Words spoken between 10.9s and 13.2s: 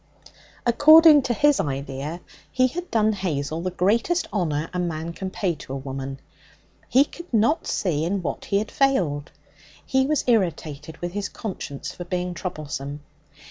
with his conscience for being troublesome.